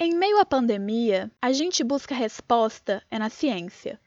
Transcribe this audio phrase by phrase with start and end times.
[0.00, 4.00] Em meio à pandemia, a gente busca resposta é na ciência.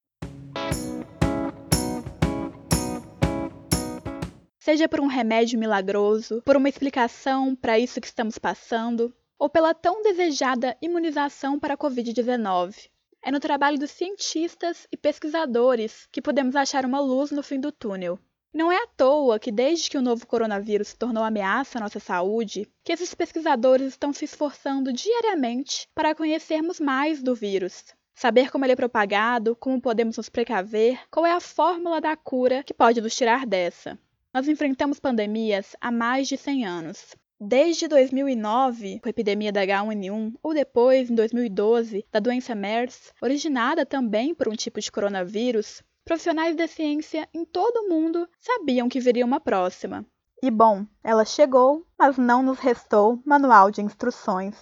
[4.58, 9.74] Seja por um remédio milagroso, por uma explicação para isso que estamos passando, ou pela
[9.74, 12.90] tão desejada imunização para a Covid-19.
[13.22, 17.70] É no trabalho dos cientistas e pesquisadores que podemos achar uma luz no fim do
[17.70, 18.18] túnel.
[18.54, 22.02] Não é à toa que, desde que o novo coronavírus se tornou ameaça à nossa
[22.02, 28.66] saúde, que esses pesquisadores estão se esforçando diariamente para conhecermos mais do vírus, saber como
[28.66, 33.00] ele é propagado, como podemos nos precaver, qual é a fórmula da cura que pode
[33.00, 33.98] nos tirar dessa.
[34.34, 37.16] Nós enfrentamos pandemias há mais de 100 anos.
[37.40, 43.86] Desde 2009, com a epidemia da H1N1, ou depois, em 2012, da doença MERS, originada
[43.86, 49.00] também por um tipo de coronavírus, profissionais da ciência em todo o mundo sabiam que
[49.00, 50.06] viria uma próxima.
[50.42, 54.56] E bom, ela chegou, mas não nos restou manual de instruções.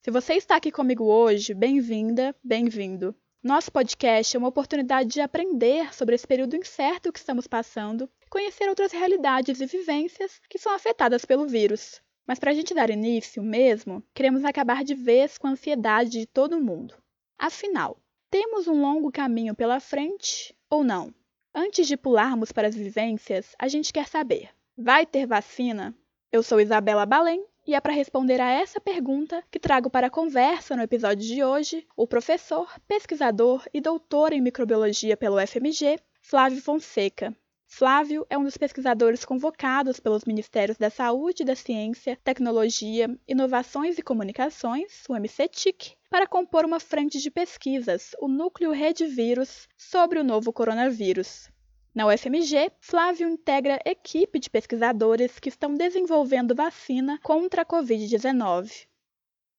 [0.00, 3.12] Se você está aqui comigo hoje, bem-vinda, bem-vindo.
[3.42, 8.68] Nosso podcast é uma oportunidade de aprender sobre esse período incerto que estamos passando conhecer
[8.68, 12.02] outras realidades e vivências que são afetadas pelo vírus.
[12.26, 16.26] Mas para a gente dar início mesmo, queremos acabar de vez com a ansiedade de
[16.26, 16.94] todo mundo.
[17.38, 17.98] Afinal,
[18.30, 21.14] temos um longo caminho pela frente ou não?
[21.54, 25.94] Antes de pularmos para as vivências, a gente quer saber: vai ter vacina?
[26.30, 30.10] Eu sou Isabela Balém e é para responder a essa pergunta que trago para a
[30.10, 36.60] conversa no episódio de hoje o professor, pesquisador e doutor em microbiologia pelo FMG, Flávio
[36.60, 37.34] Fonseca,
[37.78, 44.02] Flávio é um dos pesquisadores convocados pelos Ministérios da Saúde, da Ciência, Tecnologia, Inovações e
[44.02, 50.24] Comunicações, o MCTIC, para compor uma frente de pesquisas, o Núcleo Rede Vírus, sobre o
[50.24, 51.50] novo coronavírus.
[51.94, 58.86] Na UFMG, Flávio integra equipe de pesquisadores que estão desenvolvendo vacina contra a Covid-19.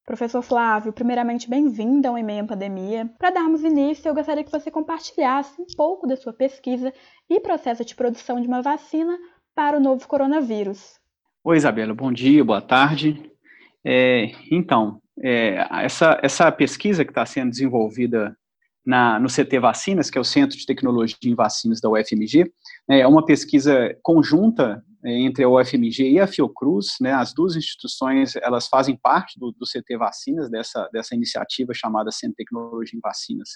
[0.07, 3.11] Professor Flávio, primeiramente bem-vindo ao E-mail Pandemia.
[3.19, 6.93] Para darmos início, eu gostaria que você compartilhasse um pouco da sua pesquisa
[7.29, 9.19] e processo de produção de uma vacina
[9.53, 10.97] para o novo coronavírus.
[11.43, 13.29] Oi, Isabela, bom dia, boa tarde.
[13.85, 18.33] É, então, é, essa, essa pesquisa que está sendo desenvolvida
[18.85, 22.49] na, no CT Vacinas, que é o Centro de Tecnologia em Vacinas da UFMG,
[22.87, 28.35] né, é uma pesquisa conjunta entre a UFMG e a Fiocruz, né, as duas instituições,
[28.37, 33.01] elas fazem parte do, do CT Vacinas, dessa, dessa iniciativa chamada Centro de Tecnologia em
[33.01, 33.49] Vacinas.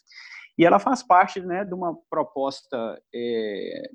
[0.57, 3.89] E ela faz parte né, de uma proposta é,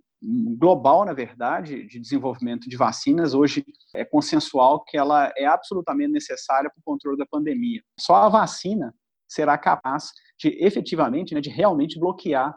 [0.58, 3.34] global, na verdade, de desenvolvimento de vacinas.
[3.34, 3.64] Hoje
[3.94, 7.82] é consensual que ela é absolutamente necessária para o controle da pandemia.
[8.00, 8.94] Só a vacina
[9.28, 12.56] será capaz de efetivamente, né, de realmente bloquear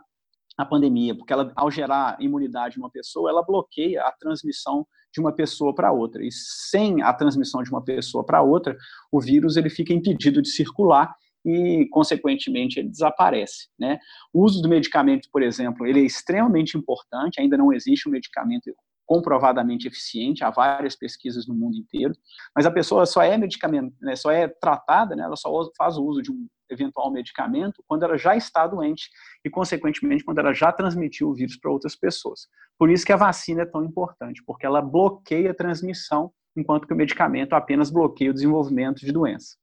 [0.60, 5.22] a pandemia, porque ela, ao gerar imunidade em uma pessoa, ela bloqueia a transmissão de
[5.22, 6.22] uma pessoa para outra.
[6.22, 8.76] E sem a transmissão de uma pessoa para outra,
[9.10, 11.16] o vírus ele fica impedido de circular
[11.46, 13.70] e, consequentemente, ele desaparece.
[13.80, 14.00] Né?
[14.34, 18.70] O uso do medicamento, por exemplo, ele é extremamente importante, ainda não existe um medicamento
[19.10, 22.14] comprovadamente eficiente, há várias pesquisas no mundo inteiro,
[22.56, 26.06] mas a pessoa só é medicamento, né, só é tratada, né, ela só faz o
[26.06, 29.10] uso de um eventual medicamento quando ela já está doente
[29.44, 32.48] e, consequentemente, quando ela já transmitiu o vírus para outras pessoas.
[32.78, 36.94] Por isso que a vacina é tão importante, porque ela bloqueia a transmissão, enquanto que
[36.94, 39.58] o medicamento apenas bloqueia o desenvolvimento de doença.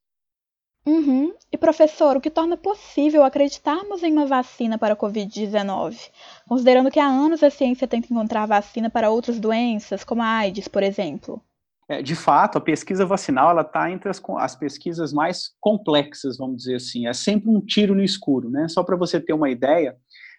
[0.86, 1.34] Uhum.
[1.50, 6.10] E professor, o que torna possível acreditarmos em uma vacina para a Covid-19?
[6.48, 10.68] Considerando que há anos a ciência tenta encontrar vacina para outras doenças, como a AIDS,
[10.68, 11.42] por exemplo.
[11.88, 16.76] É, de fato, a pesquisa vacinal está entre as, as, pesquisas mais complexas, vamos dizer
[16.76, 17.06] assim.
[17.06, 18.68] É sempre um tiro no escuro, né?
[18.68, 19.96] Só para você ter uma ideia,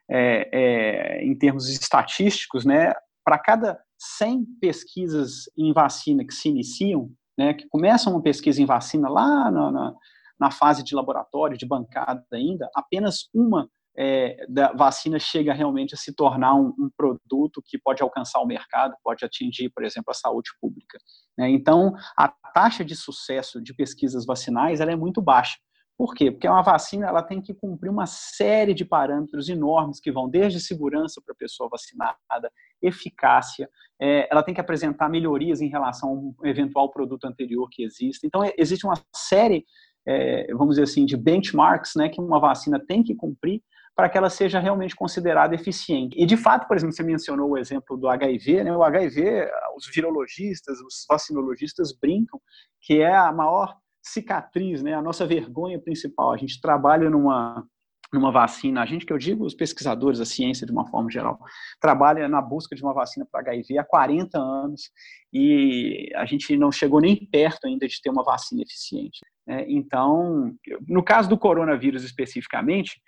[0.10, 2.94] é, é, em termos estatísticos, né?
[3.24, 7.54] Para cada 100 pesquisas em vacina que se iniciam, né?
[7.54, 9.96] Que começam uma pesquisa em vacina lá na, na
[10.40, 15.98] na fase de laboratório, de bancada ainda, apenas uma é, da vacina chega realmente a
[15.98, 20.14] se tornar um, um, produto que pode alcançar o mercado, pode atingir, por exemplo, a
[20.14, 21.00] saúde pública.
[21.36, 21.50] Né?
[21.50, 25.58] Então, a taxa de sucesso de pesquisas vacinais ela é muito baixa.
[25.98, 26.30] Por quê?
[26.30, 30.60] Porque uma vacina ela tem que cumprir uma série de parâmetros enormes que vão desde
[30.60, 33.68] segurança para a pessoa vacinada, eficácia,
[34.00, 38.28] é, ela tem que apresentar melhorias em relação a um eventual produto anterior que existe.
[38.28, 39.66] Então, existe uma série
[40.08, 43.62] é, vamos dizer assim, de benchmarks né, que uma vacina tem que cumprir
[43.94, 46.16] para que ela seja realmente considerada eficiente.
[46.18, 48.76] E, de fato, por exemplo, você mencionou o exemplo do HIV, né?
[48.76, 52.40] o HIV, os virologistas, os vacinologistas brincam
[52.80, 54.94] que é a maior cicatriz, né?
[54.94, 56.32] a nossa vergonha principal.
[56.32, 57.66] A gente trabalha numa,
[58.12, 61.40] numa vacina, a gente que eu digo, os pesquisadores, a ciência de uma forma geral,
[61.80, 64.90] trabalha na busca de uma vacina para HIV há 40 anos
[65.34, 69.20] e a gente não chegou nem perto ainda de ter uma vacina eficiente.
[69.46, 69.66] Né?
[69.68, 70.56] Então,
[70.88, 73.02] no caso do coronavírus especificamente,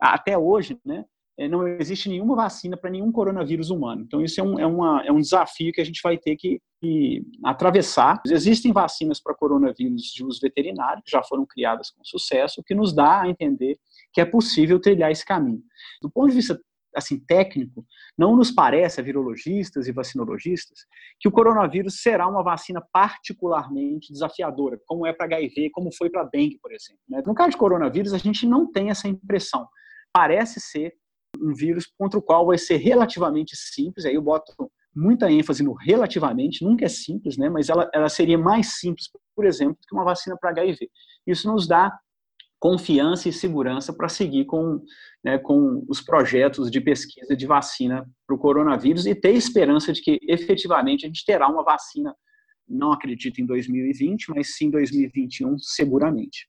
[0.00, 1.04] até hoje, né,
[1.38, 4.02] é, não existe nenhuma vacina para nenhum coronavírus humano.
[4.02, 6.60] Então, isso é um, é, uma, é um desafio que a gente vai ter que,
[6.80, 8.20] que atravessar.
[8.26, 12.74] Existem vacinas para coronavírus de uso veterinário, que já foram criadas com sucesso, o que
[12.74, 13.78] nos dá a entender
[14.12, 15.62] que é possível trilhar esse caminho.
[16.00, 16.60] Do ponto de vista
[16.94, 17.84] assim técnico,
[18.16, 20.80] não nos parece a virologistas e vacinologistas
[21.18, 26.24] que o coronavírus será uma vacina particularmente desafiadora, como é para HIV, como foi para
[26.24, 27.00] dengue, por exemplo.
[27.08, 27.22] Né?
[27.26, 29.66] No caso de coronavírus, a gente não tem essa impressão.
[30.12, 30.92] Parece ser
[31.40, 34.52] um vírus contra o qual vai ser relativamente simples, aí eu boto
[34.94, 39.46] muita ênfase no relativamente, nunca é simples, né, mas ela, ela seria mais simples, por
[39.46, 40.90] exemplo, que uma vacina para HIV.
[41.26, 41.98] Isso nos dá
[42.62, 44.80] confiança e segurança para seguir com,
[45.24, 50.00] né, com os projetos de pesquisa de vacina para o coronavírus e ter esperança de
[50.00, 52.14] que efetivamente a gente terá uma vacina,
[52.68, 56.48] não acredito em 2020, mas sim em 2021, seguramente.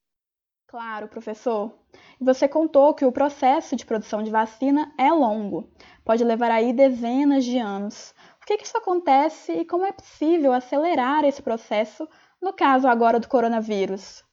[0.67, 1.73] Claro, professor.
[2.21, 5.67] Você contou que o processo de produção de vacina é longo,
[6.05, 8.13] pode levar aí dezenas de anos.
[8.37, 12.07] Por que, que isso acontece e como é possível acelerar esse processo
[12.39, 14.23] no caso agora do coronavírus?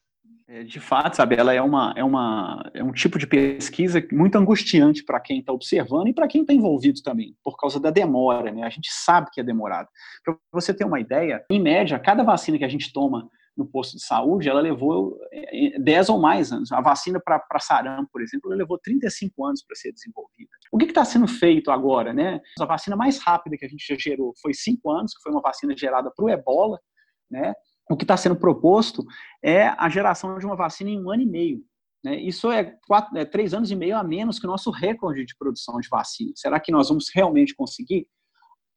[0.52, 4.37] É, de fato, sabe, ela é, uma, é, uma, é um tipo de pesquisa muito
[4.37, 8.50] angustiante para quem está observando e para quem está envolvido também, por causa da demora,
[8.50, 8.64] né?
[8.64, 9.88] A gente sabe que é demorado.
[10.25, 13.97] Para você ter uma ideia, em média, cada vacina que a gente toma no posto
[13.97, 15.17] de saúde, ela levou
[15.79, 16.73] 10 é, ou mais anos.
[16.73, 20.50] A vacina para sarampo, por exemplo, levou 35 anos para ser desenvolvida.
[20.73, 22.41] O que está sendo feito agora, né?
[22.58, 25.43] A vacina mais rápida que a gente já gerou foi 5 anos, que foi uma
[25.43, 26.81] vacina gerada para o ebola,
[27.31, 27.55] né?
[27.91, 29.05] O que está sendo proposto
[29.43, 31.65] é a geração de uma vacina em um ano e meio.
[32.05, 32.21] Né?
[32.21, 35.37] Isso é, quatro, é três anos e meio a menos que o nosso recorde de
[35.37, 36.31] produção de vacina.
[36.37, 38.07] Será que nós vamos realmente conseguir?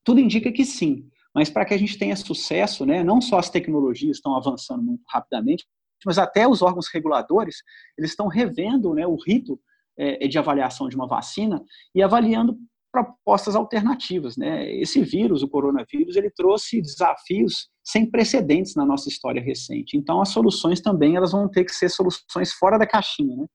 [0.03, 1.07] Tudo indica que sim.
[1.33, 5.03] Mas para que a gente tenha sucesso, né, não só as tecnologias estão avançando muito
[5.07, 5.65] rapidamente,
[6.05, 7.57] mas até os órgãos reguladores,
[7.97, 9.59] eles estão revendo né, o rito
[9.97, 11.63] é, de avaliação de uma vacina
[11.95, 12.57] e avaliando
[12.91, 14.37] propostas alternativas.
[14.37, 14.71] Né?
[14.73, 19.97] Esse vírus, o coronavírus, ele trouxe desafios sem precedentes na nossa história recente.
[19.97, 23.35] Então, as soluções também elas vão ter que ser soluções fora da caixinha.
[23.35, 23.45] Né?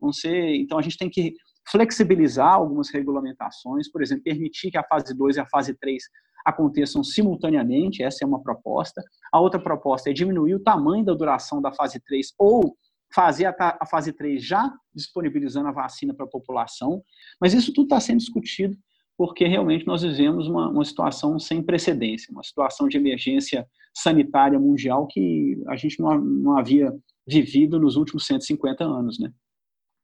[0.00, 1.34] Vão ser, então, a gente tem que
[1.70, 6.02] flexibilizar algumas regulamentações, por exemplo, permitir que a fase 2 e a fase 3
[6.44, 9.02] aconteçam simultaneamente, essa é uma proposta.
[9.32, 12.76] A outra proposta é diminuir o tamanho da duração da fase 3 ou
[13.12, 17.02] fazer a, a fase 3 já disponibilizando a vacina para a população,
[17.40, 18.76] mas isso tudo está sendo discutido
[19.16, 25.06] porque realmente nós vivemos uma, uma situação sem precedência, uma situação de emergência sanitária mundial
[25.06, 26.92] que a gente não, não havia
[27.26, 29.32] vivido nos últimos 150 anos, né?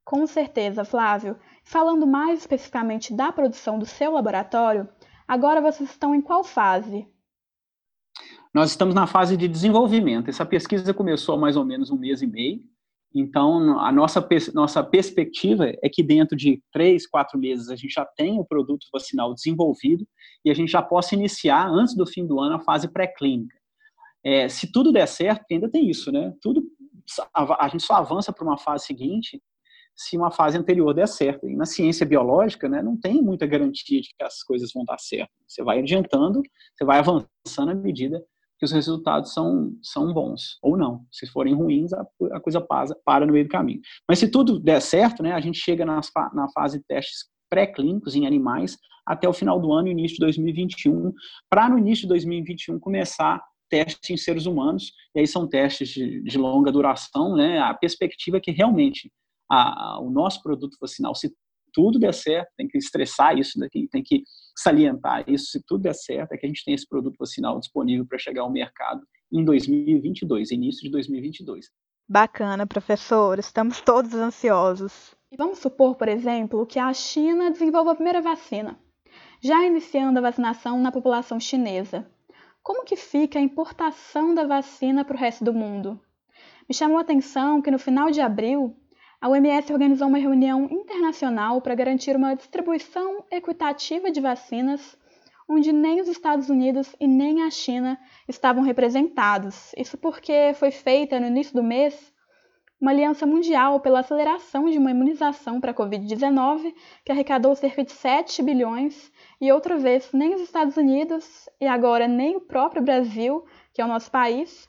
[0.05, 1.37] Com certeza, Flávio.
[1.64, 4.88] Falando mais especificamente da produção do seu laboratório,
[5.29, 7.06] agora vocês estão em qual fase?
[8.53, 10.29] Nós estamos na fase de desenvolvimento.
[10.29, 12.62] Essa pesquisa começou há mais ou menos um mês e meio.
[13.14, 18.05] Então, a nossa, nossa perspectiva é que dentro de três, quatro meses a gente já
[18.05, 20.06] tenha o produto vacinal desenvolvido
[20.44, 23.56] e a gente já possa iniciar, antes do fim do ano, a fase pré-clínica.
[24.25, 26.32] É, se tudo der certo, ainda tem isso, né?
[26.41, 26.62] Tudo,
[27.35, 29.43] a, a gente só avança para uma fase seguinte
[29.94, 31.49] se uma fase anterior der certo.
[31.49, 34.99] E na ciência biológica, né, não tem muita garantia de que as coisas vão dar
[34.99, 35.31] certo.
[35.47, 36.41] Você vai adiantando,
[36.75, 38.25] você vai avançando à medida
[38.62, 41.04] que os resultados são, são bons, ou não.
[41.11, 43.81] Se forem ruins, a, a coisa pasa, para no meio do caminho.
[44.09, 48.14] Mas se tudo der certo, né, a gente chega nas, na fase de testes pré-clínicos
[48.14, 51.12] em animais até o final do ano, início de 2021,
[51.50, 56.23] para no início de 2021 começar testes em seres humanos, e aí são testes de,
[56.23, 57.59] de longa duração, né?
[57.59, 59.11] A perspectiva é que realmente
[59.50, 61.35] a, a, o nosso produto vacinal, se
[61.73, 63.69] tudo der certo, tem que estressar isso, né?
[63.71, 64.23] tem que
[64.57, 68.07] salientar isso, se tudo der certo, é que a gente tem esse produto vacinal disponível
[68.07, 69.02] para chegar ao mercado
[69.33, 71.67] em 2022, início de 2022.
[72.09, 75.14] Bacana, professor, estamos todos ansiosos.
[75.31, 78.79] E vamos supor, por exemplo, que a China desenvolva a primeira vacina,
[79.41, 82.07] já iniciando a vacinação na população chinesa.
[82.62, 85.99] Como que fica a importação da vacina para o resto do mundo?
[86.69, 88.76] Me chamou a atenção que no final de abril,
[89.23, 94.99] a OMS organizou uma reunião internacional para garantir uma distribuição equitativa de vacinas,
[95.49, 99.73] onde nem os Estados Unidos e nem a China estavam representados.
[99.76, 102.12] Isso porque foi feita no início do mês
[102.81, 106.75] uma aliança mundial pela aceleração de uma imunização para a Covid-19,
[107.05, 112.09] que arrecadou cerca de 7 bilhões, e outra vez nem os Estados Unidos e agora
[112.09, 114.69] nem o próprio Brasil, que é o nosso país,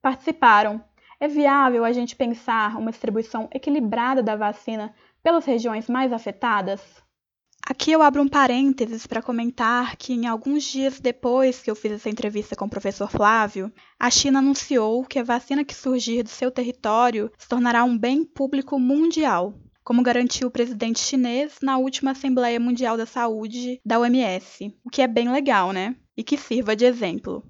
[0.00, 0.80] participaram.
[1.22, 6.80] É viável a gente pensar uma distribuição equilibrada da vacina pelas regiões mais afetadas?
[7.62, 11.92] Aqui eu abro um parênteses para comentar que, em alguns dias depois que eu fiz
[11.92, 16.30] essa entrevista com o professor Flávio, a China anunciou que a vacina que surgir do
[16.30, 22.12] seu território se tornará um bem público mundial, como garantiu o presidente chinês na última
[22.12, 25.94] Assembleia Mundial da Saúde da OMS, o que é bem legal, né?
[26.16, 27.44] E que sirva de exemplo.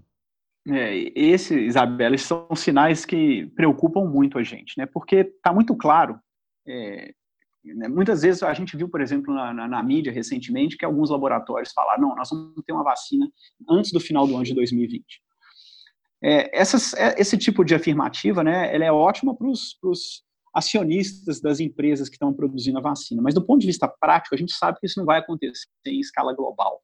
[0.68, 4.86] É, esse, Isabela, são sinais que preocupam muito a gente, né?
[4.86, 6.18] Porque está muito claro
[6.66, 7.12] é,
[7.64, 7.88] né?
[7.88, 11.72] Muitas vezes a gente viu, por exemplo, na, na, na, mídia recentemente, que alguns laboratórios
[11.72, 13.30] falaram: não, nós vamos ter uma vacina
[13.68, 15.04] antes do final do ano de 2020.
[16.22, 20.24] É, essas, é, esse tipo de afirmativa, né, ela é ótima para os
[20.54, 24.38] acionistas das empresas que estão produzindo a vacina, mas do ponto de vista prático, a
[24.38, 26.82] gente sabe que isso não vai acontecer em escala global.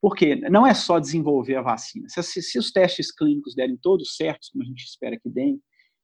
[0.00, 2.06] Porque não é só desenvolver a vacina.
[2.08, 5.60] Se, se os testes clínicos derem todos certos, como a gente espera que deem,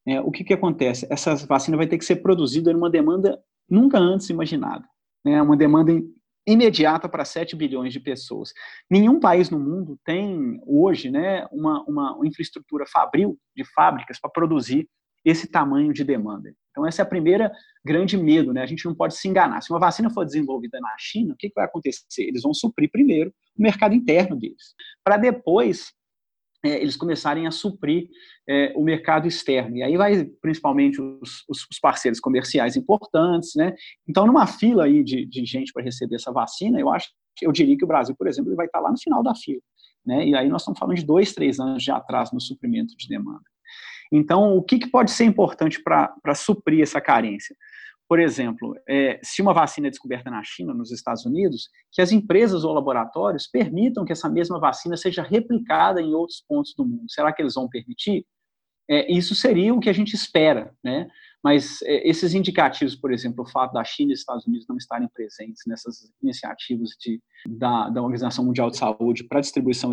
[0.07, 1.07] é, o que, que acontece?
[1.11, 3.39] Essa vacina vai ter que ser produzida numa demanda
[3.69, 4.87] nunca antes imaginada.
[5.25, 5.41] Né?
[5.43, 5.93] Uma demanda
[6.47, 8.53] imediata para 7 bilhões de pessoas.
[8.89, 14.89] Nenhum país no mundo tem hoje né, uma, uma infraestrutura fabril de fábricas para produzir
[15.27, 16.55] esse tamanho de demanda.
[16.71, 17.51] Então, essa é a primeira
[17.85, 18.63] grande medo, né?
[18.63, 19.61] A gente não pode se enganar.
[19.61, 22.23] Se uma vacina for desenvolvida na China, o que, que vai acontecer?
[22.23, 25.93] Eles vão suprir primeiro o mercado interno deles, para depois
[26.65, 28.09] é, eles começarem a suprir
[28.49, 29.77] é, o mercado externo.
[29.77, 33.75] E aí vai principalmente os, os, parceiros comerciais importantes, né?
[34.09, 37.09] Então, numa fila aí de, de gente para receber essa vacina, eu acho,
[37.43, 39.61] eu diria que o Brasil, por exemplo, ele vai estar lá no final da fila,
[40.05, 40.25] né?
[40.29, 43.43] E aí nós estamos falando de dois, três anos de atraso no suprimento de demanda.
[44.13, 47.57] Então, o que, que pode ser importante para suprir essa carência?
[48.09, 52.13] por exemplo, é, se uma vacina é descoberta na China, nos Estados Unidos, que as
[52.13, 57.07] empresas ou laboratórios permitam que essa mesma vacina seja replicada em outros pontos do mundo.
[57.09, 58.25] Será que eles vão permitir?
[58.89, 61.09] É, isso seria o que a gente espera, né?
[61.47, 64.77] Mas é, esses indicativos, por exemplo, o fato da China e dos Estados Unidos não
[64.77, 69.93] estarem presentes nessas iniciativas de, da, da Organização Mundial de Saúde para distribuição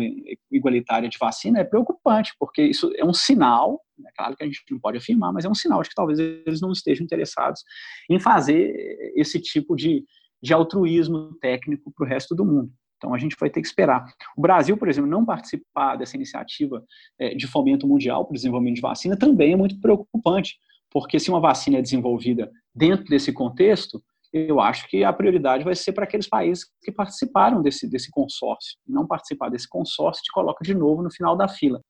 [0.50, 4.64] igualitária de vacina é preocupante, porque isso é um sinal, é claro que a gente
[4.68, 7.62] não pode afirmar, mas é um sinal de que talvez eles não estejam interessados
[8.10, 8.74] em fazer
[9.14, 10.04] esse tipo de,
[10.42, 12.72] de altruísmo técnico para o resto do mundo.
[12.96, 14.04] Então a gente vai ter que esperar.
[14.36, 16.82] O Brasil, por exemplo, não participar dessa iniciativa
[17.16, 20.58] é, de fomento mundial para o desenvolvimento de vacina também é muito preocupante,
[20.94, 24.00] porque se uma vacina é desenvolvida dentro desse contexto,
[24.32, 28.78] eu acho que a prioridade vai ser para aqueles países que participaram desse, desse consórcio.
[28.86, 31.80] Não participar desse consórcio te coloca de novo no final da fila.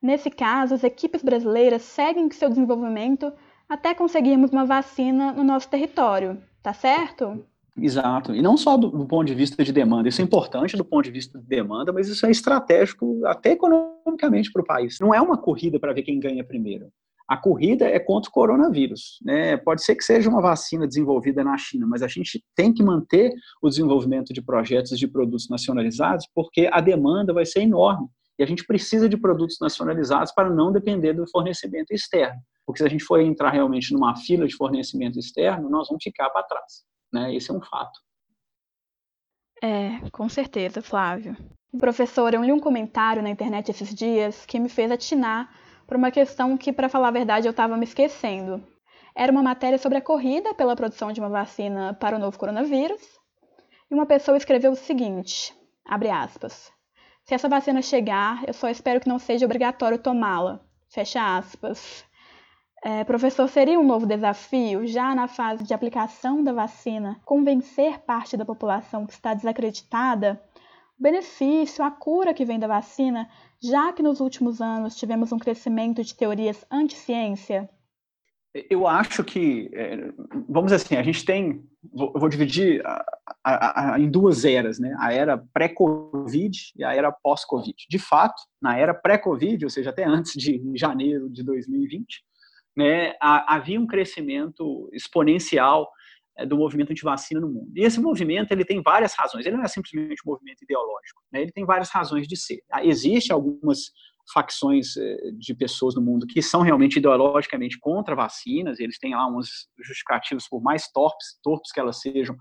[0.00, 3.30] Nesse caso, as equipes brasileiras seguem seu desenvolvimento
[3.68, 7.44] até conseguirmos uma vacina no nosso território, tá certo?
[7.78, 8.34] Exato.
[8.34, 11.04] E não só do, do, ponto de vista de demanda, isso é importante do ponto
[11.04, 14.98] de vista de demanda, mas isso é estratégico até economicamente para o país.
[15.00, 16.90] Não é uma corrida para ver quem ganha primeiro.
[17.28, 19.18] A corrida é contra o coronavírus.
[19.22, 19.56] Né?
[19.56, 23.32] Pode ser que seja uma vacina desenvolvida na China, mas a gente tem que manter
[23.60, 28.08] o desenvolvimento de projetos de produtos nacionalizados, porque a demanda vai ser enorme.
[28.38, 32.40] E a gente precisa de produtos nacionalizados para não depender do fornecimento externo.
[32.66, 36.28] Porque se a gente for entrar realmente numa fila de fornecimento externo, nós vamos ficar
[36.30, 36.84] para trás.
[37.12, 37.34] Né?
[37.34, 37.98] Esse é um fato.
[39.62, 41.36] É, com certeza, Flávio.
[41.78, 45.50] Professor, eu li um comentário na internet esses dias que me fez atinar
[45.86, 48.62] por uma questão que, para falar a verdade, eu estava me esquecendo.
[49.14, 53.02] Era uma matéria sobre a corrida pela produção de uma vacina para o novo coronavírus.
[53.90, 56.72] E uma pessoa escreveu o seguinte: abre aspas.
[57.24, 60.60] Se essa vacina chegar, eu só espero que não seja obrigatório tomá-la.
[60.88, 62.04] Fecha aspas.
[62.84, 68.36] É, professor, seria um novo desafio, já na fase de aplicação da vacina, convencer parte
[68.36, 70.40] da população que está desacreditada
[70.98, 73.28] benefício, a cura que vem da vacina,
[73.62, 77.68] já que nos últimos anos tivemos um crescimento de teorias anti-ciência?
[78.70, 80.10] Eu acho que, é,
[80.48, 81.62] vamos dizer assim, a gente tem,
[81.94, 82.82] eu vou dividir
[83.98, 84.96] em duas eras, né?
[84.98, 87.76] A era pré-Covid e a era pós-Covid.
[87.88, 92.24] De fato, na era pré-Covid, ou seja, até antes de janeiro de 2020,
[92.74, 95.90] né, havia um crescimento exponencial
[96.44, 97.72] do movimento anti-vacina no mundo.
[97.74, 99.46] E esse movimento ele tem várias razões.
[99.46, 101.22] Ele não é simplesmente um movimento ideológico.
[101.32, 101.42] Né?
[101.42, 102.62] Ele tem várias razões de ser.
[102.70, 103.90] Ah, Existem algumas
[104.32, 108.80] facções é, de pessoas no mundo que são realmente ideologicamente contra vacinas.
[108.80, 112.36] Eles têm lá uns justificativos por mais torpes, torpes que elas sejam.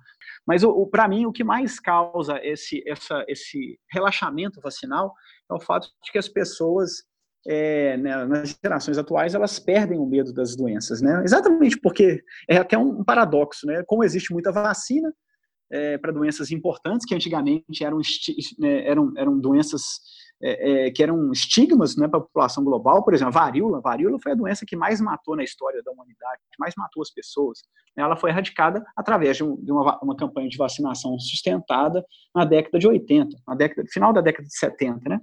[0.46, 5.14] Mas para mim o que mais causa esse essa, esse relaxamento vacinal
[5.50, 7.04] é o fato de que as pessoas
[7.48, 11.22] é, né, nas gerações atuais, elas perdem o medo das doenças, né?
[11.24, 13.84] Exatamente porque é até um paradoxo, né?
[13.86, 15.14] Como existe muita vacina
[15.72, 18.00] é, para doenças importantes, que antigamente eram,
[18.60, 19.82] né, eram, eram doenças
[20.42, 23.78] é, é, que eram estigmas né, para a população global, por exemplo, a varíola.
[23.78, 27.02] A varíola foi a doença que mais matou na história da humanidade, que mais matou
[27.02, 27.60] as pessoas.
[27.96, 32.78] Ela foi erradicada através de, um, de uma, uma, campanha de vacinação sustentada na década
[32.78, 35.22] de 80, na década, final da década de 70, né?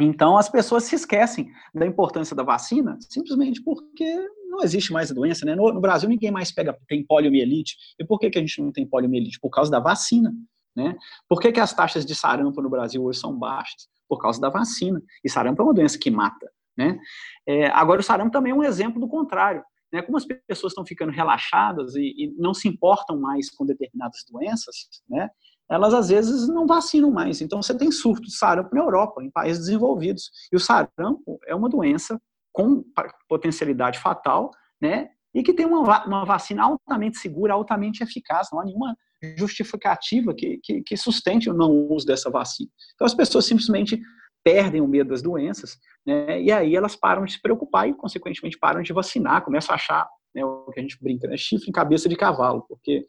[0.00, 4.04] Então, as pessoas se esquecem da importância da vacina simplesmente porque
[4.48, 5.54] não existe mais a doença, né?
[5.54, 7.76] No, no Brasil, ninguém mais pega, tem poliomielite.
[7.98, 9.40] E por que, que a gente não tem poliomielite?
[9.40, 10.32] Por causa da vacina.
[10.76, 10.96] Né?
[11.28, 13.88] Por que, que as taxas de sarampo no Brasil hoje são baixas?
[14.08, 15.02] Por causa da vacina.
[15.24, 16.50] E sarampo é uma doença que mata.
[16.76, 16.98] Né?
[17.46, 19.62] É, agora, o sarampo também é um exemplo do contrário.
[19.92, 20.02] Né?
[20.02, 24.74] Como as pessoas estão ficando relaxadas e, e não se importam mais com determinadas doenças,
[25.08, 25.30] né?
[25.70, 27.40] Elas às vezes não vacinam mais.
[27.40, 30.30] Então, você tem surto de sarampo na Europa, em países desenvolvidos.
[30.52, 32.20] E o sarampo é uma doença
[32.52, 32.84] com
[33.28, 35.08] potencialidade fatal, né?
[35.34, 38.48] E que tem uma, uma vacina altamente segura, altamente eficaz.
[38.52, 38.96] Não há nenhuma
[39.36, 42.70] justificativa que, que, que sustente o não uso dessa vacina.
[42.94, 44.00] Então, as pessoas simplesmente
[44.44, 48.58] perdem o medo das doenças, né, e aí elas param de se preocupar e, consequentemente,
[48.58, 51.72] param de vacinar, começam a achar né, o que a gente brinca, né, chifre em
[51.72, 53.06] cabeça de cavalo, porque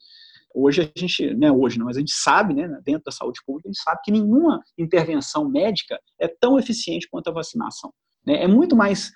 [0.55, 3.67] hoje a gente, né, hoje não, mas a gente sabe, né, dentro da saúde pública,
[3.67, 7.93] a gente sabe que nenhuma intervenção médica é tão eficiente quanto a vacinação.
[8.25, 9.11] Né, é muito mais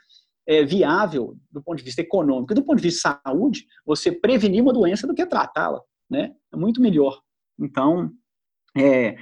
[0.47, 4.61] é, viável do ponto de vista econômico, do ponto de vista de saúde, você prevenir
[4.61, 6.33] uma doença do que tratá-la né?
[6.51, 7.21] É muito melhor.
[7.59, 8.09] Então,
[8.75, 9.15] é,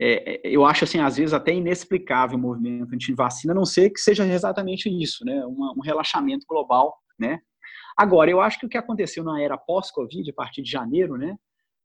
[0.00, 4.00] é, eu acho assim, às vezes até inexplicável o movimento anti-vacina, a não ser que
[4.00, 5.44] seja exatamente isso, né?
[5.46, 7.40] Um relaxamento global, né?
[7.96, 11.36] Agora, eu acho que o que aconteceu na era pós-Covid, a partir de janeiro, né?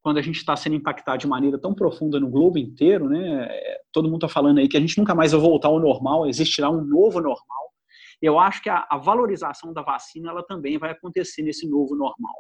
[0.06, 3.50] Quando a gente está sendo impactado de maneira tão profunda no globo inteiro, né?
[3.92, 6.70] Todo mundo está falando aí que a gente nunca mais vai voltar ao normal, existirá
[6.70, 7.74] um novo normal.
[8.22, 12.36] Eu acho que a, a valorização da vacina ela também vai acontecer nesse novo normal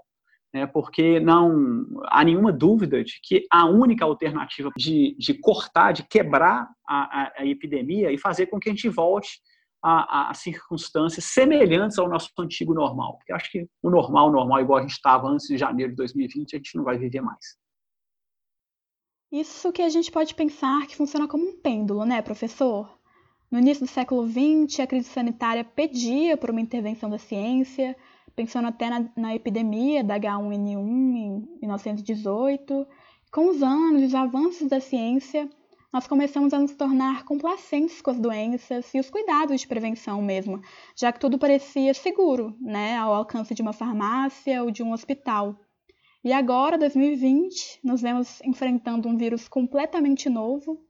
[0.53, 6.07] né, porque não há nenhuma dúvida de que a única alternativa de, de cortar, de
[6.07, 9.41] quebrar a, a, a, epidemia e fazer com que a gente volte
[9.87, 13.17] a, a, circunstâncias semelhantes ao nosso antigo normal.
[13.17, 16.55] Porque acho que o normal, normal, igual a gente estava antes de janeiro de 2020,
[16.55, 17.55] a gente não vai viver mais.
[19.31, 22.97] Isso que a gente pode pensar que funciona como um pêndulo, né, professor?
[23.51, 27.95] No início do século XX, a crise sanitária pedia por uma intervenção da ciência,
[28.35, 32.87] pensando até na, na epidemia da H1N1 em 1918.
[33.31, 35.47] Com os anos os avanços da ciência,
[35.95, 40.61] nós começamos a nos tornar complacentes com as doenças e os cuidados de prevenção mesmo,
[40.93, 45.57] já que tudo parecia seguro, né, ao alcance de uma farmácia ou de um hospital.
[46.21, 50.81] E agora, 2020, nos vemos enfrentando um vírus completamente novo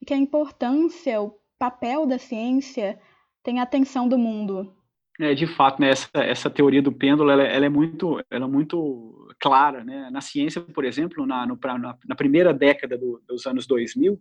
[0.00, 2.98] e que a importância, o papel da ciência
[3.42, 4.74] tem a atenção do mundo.
[5.20, 8.48] É, de fato, né, essa, essa teoria do pêndulo ela, ela, é muito, ela é
[8.48, 9.84] muito clara.
[9.84, 10.08] Né?
[10.10, 14.18] Na ciência, por exemplo, na, no, na, na primeira década do, dos anos 2000,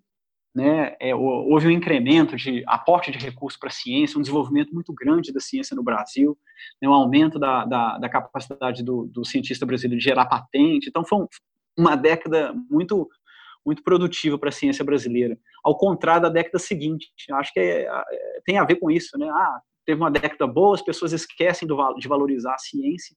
[0.56, 4.94] né, é, houve um incremento de aporte de recursos para a ciência, um desenvolvimento muito
[4.94, 6.38] grande da ciência no Brasil,
[6.82, 10.90] né, um aumento da, da, da capacidade do, do, cientista brasileiro de gerar patente.
[10.90, 11.28] Então, foi um,
[11.78, 13.10] uma década muito
[13.66, 17.14] muito produtiva para a ciência brasileira, ao contrário da década seguinte.
[17.32, 19.26] Acho que é, é, tem a ver com isso, né?
[19.30, 23.16] Ah, teve uma década boa, as pessoas esquecem do, de valorizar a ciência,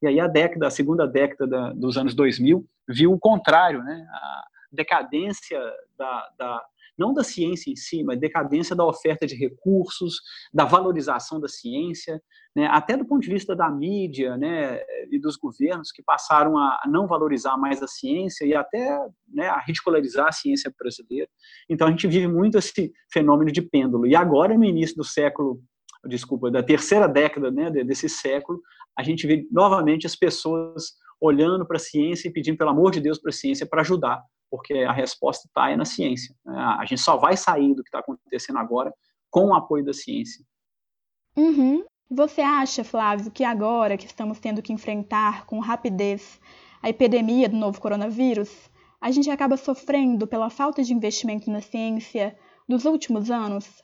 [0.00, 4.06] e aí a década, a segunda década da, dos anos 2000, viu o contrário, né?
[4.08, 5.60] A decadência
[5.98, 6.64] da, da,
[6.98, 10.16] não da ciência em si, mas decadência da oferta de recursos,
[10.52, 12.20] da valorização da ciência,
[12.54, 12.66] né?
[12.66, 14.80] até do ponto de vista da mídia né?
[15.10, 19.60] e dos governos que passaram a não valorizar mais a ciência e até né, a
[19.60, 21.28] ridicularizar a ciência brasileira.
[21.68, 24.06] Então a gente vive muito esse fenômeno de pêndulo.
[24.06, 25.62] E agora, no início do século
[26.06, 28.60] desculpa, da terceira década né, desse século,
[28.96, 33.00] a gente vê novamente as pessoas olhando para a ciência e pedindo, pelo amor de
[33.00, 36.34] Deus, para a ciência para ajudar, porque a resposta está na ciência.
[36.44, 36.58] Né?
[36.58, 38.92] A gente só vai sair do que está acontecendo agora
[39.30, 40.44] com o apoio da ciência.
[41.36, 41.84] Uhum.
[42.10, 46.40] Você acha, Flávio, que agora que estamos tendo que enfrentar com rapidez
[46.82, 52.36] a epidemia do novo coronavírus, a gente acaba sofrendo pela falta de investimento na ciência
[52.68, 53.82] dos últimos anos?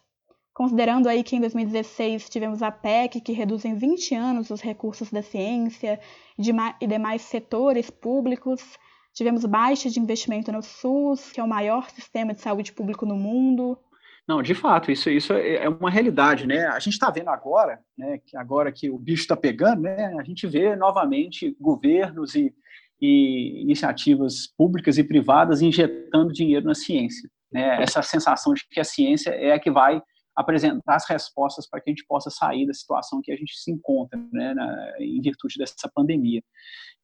[0.54, 5.10] Considerando aí que em 2016 tivemos a PEC, que reduz em 20 anos os recursos
[5.10, 6.00] da ciência
[6.38, 8.78] e demais setores públicos,
[9.14, 13.16] tivemos baixa de investimento no SUS, que é o maior sistema de saúde público no
[13.16, 13.78] mundo.
[14.26, 16.66] Não, de fato, isso, isso é, é uma realidade, né?
[16.66, 20.24] A gente está vendo agora, né, que agora que o bicho está pegando, né, a
[20.24, 22.52] gente vê novamente governos e,
[23.00, 27.30] e iniciativas públicas e privadas injetando dinheiro na ciência.
[27.52, 27.82] Né?
[27.82, 30.02] Essa sensação de que a ciência é a que vai
[30.34, 33.70] apresentar as respostas para que a gente possa sair da situação que a gente se
[33.70, 36.42] encontra, né, na, em virtude dessa pandemia.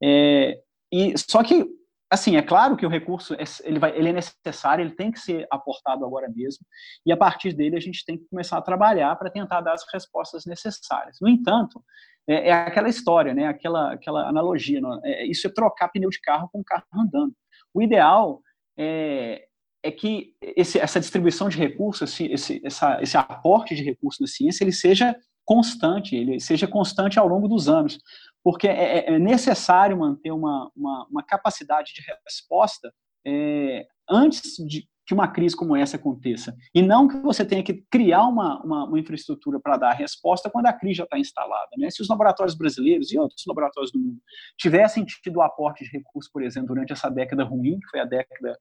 [0.03, 0.59] É,
[0.91, 1.67] e só que
[2.11, 5.21] assim, é claro que o recurso é, ele, vai, ele é necessário, ele tem que
[5.21, 6.67] ser aportado agora mesmo,
[7.07, 9.85] e a partir dele a gente tem que começar a trabalhar para tentar dar as
[9.93, 11.19] respostas necessárias.
[11.21, 11.83] No entanto,
[12.29, 16.49] é, é aquela história, né, aquela, aquela analogia, é, isso é trocar pneu de carro
[16.53, 17.35] com carro andando.
[17.73, 18.43] O ideal
[18.77, 19.47] é,
[19.83, 24.27] é que esse, essa distribuição de recursos, esse, esse, essa, esse aporte de recursos na
[24.27, 25.17] ciência, ele seja
[25.51, 27.99] constante, ele seja constante ao longo dos anos,
[28.41, 32.95] porque é, é, é necessário manter uma, uma, uma, capacidade de resposta
[33.27, 37.85] é, antes de que uma crise como essa aconteça, e não que você tenha que
[37.91, 41.71] criar uma, uma, uma infraestrutura para dar a resposta quando a crise já está instalada.
[41.77, 41.91] Né?
[41.91, 44.21] Se os laboratórios brasileiros e outros laboratórios do mundo
[44.57, 48.05] tivessem tido o aporte de recursos, por exemplo, durante essa década ruim, que foi a
[48.05, 48.57] década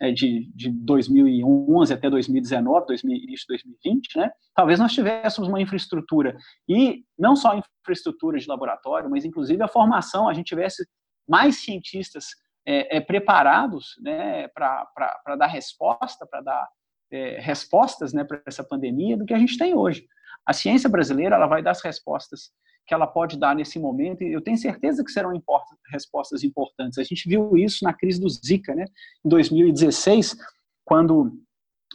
[0.00, 4.30] é, de, de 2011 até 2019, 2000, início de 2020, né?
[4.54, 6.36] Talvez nós tivéssemos uma infraestrutura
[6.68, 10.86] e não só infraestrutura de laboratório, mas inclusive a formação, a gente tivesse
[11.28, 12.26] mais cientistas
[12.70, 16.68] é, é, preparados, né, para dar resposta, para dar
[17.10, 20.06] é, respostas, né, para essa pandemia do que a gente tem hoje.
[20.44, 22.50] A ciência brasileira ela vai dar as respostas
[22.86, 26.98] que ela pode dar nesse momento, e eu tenho certeza que serão import respostas importantes.
[26.98, 28.84] A gente viu isso na crise do Zika, né?
[29.24, 30.36] Em 2016,
[30.84, 31.32] quando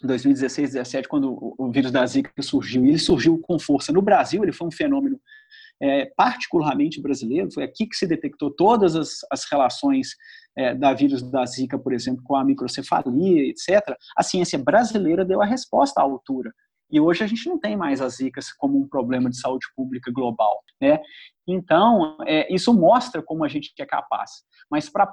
[0.04, 4.44] 2016, 2017, quando o, vírus da Zika surgiu, e ele surgiu com força no Brasil,
[4.44, 5.20] ele foi um fenômeno
[5.82, 10.16] é, particularmente brasileiro, foi aqui que se detectou todas as, as relações
[10.58, 13.96] é, da vírus da Zika, por exemplo, com a microcefalia, etc.
[14.16, 16.52] A ciência brasileira deu a resposta à altura.
[16.92, 20.12] E hoje a gente não tem mais as zicas como um problema de saúde pública
[20.12, 21.00] global, né?
[21.48, 24.30] Então, é, isso mostra como a gente é capaz.
[24.70, 25.12] Mas para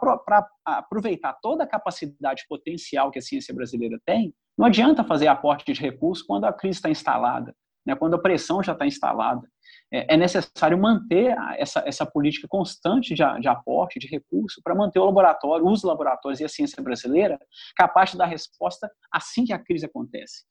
[0.64, 5.81] aproveitar toda a capacidade potencial que a ciência brasileira tem, não adianta fazer aporte de
[5.81, 7.55] recursos quando a crise está instalada,
[7.87, 7.96] né?
[7.96, 9.48] quando a pressão já está instalada.
[9.92, 15.00] É, é necessário manter essa, essa política constante de, de aporte de recurso para manter
[15.00, 17.38] o laboratório, os laboratórios e a ciência brasileira
[17.76, 20.44] capaz de dar resposta assim que a crise acontece.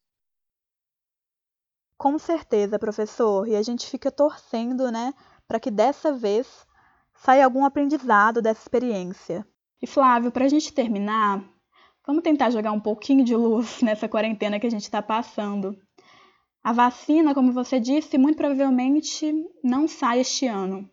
[1.96, 5.12] Com certeza, professor, e a gente fica torcendo, né,
[5.46, 6.66] para que dessa vez
[7.14, 9.46] saia algum aprendizado dessa experiência.
[9.82, 11.44] E Flávio, para a gente terminar,
[12.06, 15.76] vamos tentar jogar um pouquinho de luz nessa quarentena que a gente está passando.
[16.62, 19.32] A vacina, como você disse, muito provavelmente
[19.64, 20.88] não sai este ano.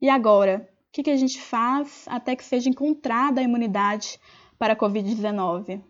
[0.00, 0.68] E agora?
[0.88, 4.18] O que, que a gente faz até que seja encontrada a imunidade
[4.58, 5.82] para a Covid-19?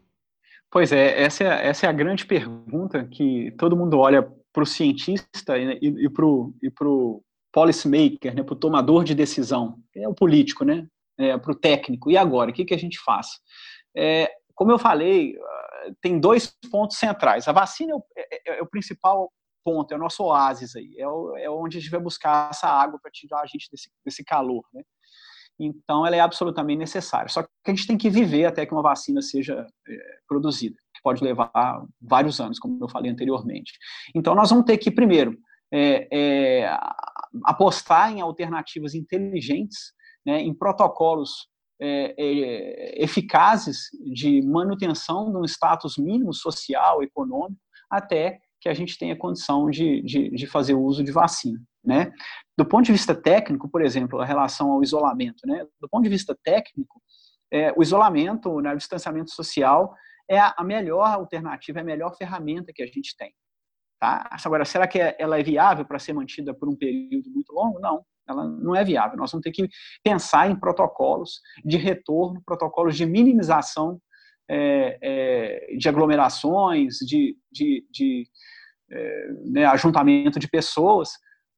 [0.71, 4.23] Pois é, essa é, essa é a grande pergunta que todo mundo olha
[4.53, 7.23] para o cientista e, e, e para o
[7.53, 10.87] policymaker, né, para o tomador de decisão, é o político, né,
[11.19, 12.11] é, para o técnico.
[12.11, 13.27] E agora, o que, que a gente faz?
[13.97, 15.35] É, como eu falei,
[16.01, 17.49] tem dois pontos centrais.
[17.49, 19.33] A vacina é o, é, é, é o principal
[19.65, 22.69] ponto, é o nosso oásis aí, é, o, é onde a gente vai buscar essa
[22.69, 24.83] água para tirar a gente desse, desse calor, né?
[25.63, 27.29] Então, ela é absolutamente necessária.
[27.29, 31.03] Só que a gente tem que viver até que uma vacina seja é, produzida, que
[31.03, 31.51] pode levar
[32.01, 33.73] vários anos, como eu falei anteriormente.
[34.15, 35.37] Então, nós vamos ter que, primeiro,
[35.71, 36.79] é, é,
[37.45, 39.93] apostar em alternativas inteligentes,
[40.25, 41.47] né, em protocolos
[41.81, 48.99] é, é, eficazes de manutenção de um status mínimo social, econômico, até que a gente
[48.99, 51.59] tenha condição de, de, de fazer uso de vacina.
[51.83, 52.13] Né?
[52.57, 55.67] Do ponto de vista técnico, por exemplo, a relação ao isolamento, né?
[55.81, 57.01] do ponto de vista técnico,
[57.51, 59.93] é, o isolamento, né, o distanciamento social
[60.29, 63.35] é a, a, melhor alternativa, é a melhor ferramenta que a gente tem.
[63.99, 64.31] Tá?
[64.45, 67.81] Agora, será que é, ela é viável para ser mantida por um período muito longo?
[67.81, 69.17] Não, ela não é viável.
[69.17, 69.69] Nós vamos ter que
[70.03, 74.01] pensar em protocolos de retorno, protocolos de minimização
[74.49, 78.27] é, é, de aglomerações, de, de, de
[78.91, 81.11] é, né, ajuntamento de pessoas,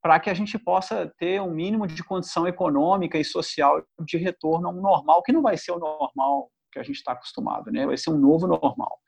[0.03, 4.69] para que a gente possa ter um mínimo de condição econômica e social de retorno
[4.69, 7.87] a um normal, que não vai ser o normal que a gente está acostumado, né?
[7.87, 8.99] vai ser um novo normal.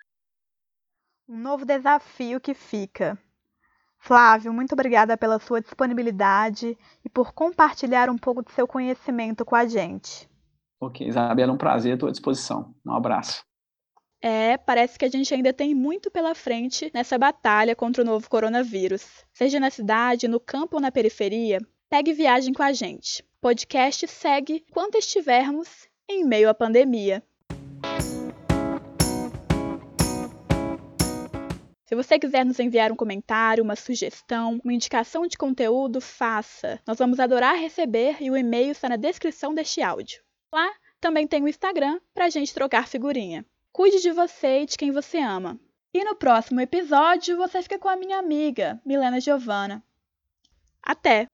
[1.28, 3.18] Um novo desafio que fica.
[4.04, 9.56] Flávio, muito obrigada pela sua disponibilidade e por compartilhar um pouco do seu conhecimento com
[9.56, 10.28] a gente.
[10.78, 12.74] Ok, Isabela, é um prazer, estou à disposição.
[12.86, 13.42] Um abraço.
[14.20, 18.28] É, parece que a gente ainda tem muito pela frente nessa batalha contra o novo
[18.28, 19.24] coronavírus.
[19.32, 23.22] Seja na cidade, no campo ou na periferia, pegue viagem com a gente.
[23.22, 27.22] O podcast segue quando estivermos em meio à pandemia.
[31.94, 36.80] Se você quiser nos enviar um comentário, uma sugestão, uma indicação de conteúdo, faça.
[36.84, 40.20] Nós vamos adorar receber e o e-mail está na descrição deste áudio.
[40.52, 40.68] Lá
[41.00, 43.46] também tem o Instagram para a gente trocar figurinha.
[43.70, 45.56] Cuide de você e de quem você ama.
[45.94, 49.80] E no próximo episódio você fica com a minha amiga, Milena Giovana.
[50.82, 51.28] Até!